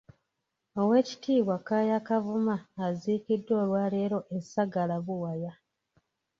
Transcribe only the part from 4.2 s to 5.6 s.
e Sagala Buwaya.